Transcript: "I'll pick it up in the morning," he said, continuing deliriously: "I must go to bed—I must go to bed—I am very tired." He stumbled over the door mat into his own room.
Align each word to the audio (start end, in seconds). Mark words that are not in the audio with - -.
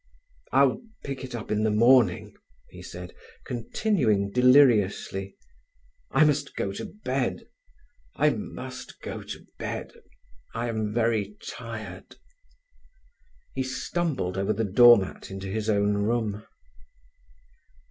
"I'll 0.51 0.81
pick 1.03 1.23
it 1.23 1.35
up 1.35 1.51
in 1.51 1.63
the 1.63 1.69
morning," 1.69 2.33
he 2.71 2.81
said, 2.81 3.13
continuing 3.45 4.31
deliriously: 4.31 5.37
"I 6.09 6.25
must 6.25 6.55
go 6.55 6.71
to 6.71 6.85
bed—I 7.05 8.31
must 8.31 8.99
go 9.01 9.21
to 9.21 9.45
bed—I 9.59 10.69
am 10.69 10.91
very 10.91 11.37
tired." 11.47 12.15
He 13.53 13.61
stumbled 13.61 14.39
over 14.39 14.53
the 14.53 14.63
door 14.63 14.97
mat 14.97 15.29
into 15.29 15.49
his 15.49 15.69
own 15.69 15.93
room. 15.97 16.47